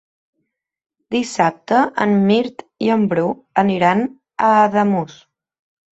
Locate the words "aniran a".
3.65-4.53